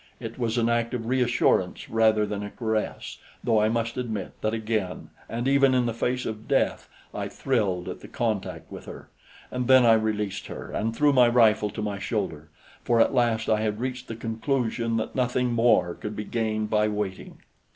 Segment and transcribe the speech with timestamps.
[0.19, 4.51] It was an act of reassurance rather than a caress, though I must admit that
[4.51, 9.09] again and even in the face of death I thrilled at the contact with her;
[9.51, 12.49] and then I released her and threw my rifle to my shoulder,
[12.83, 16.87] for at last I had reached the conclusion that nothing more could be gained by
[16.87, 17.37] waiting.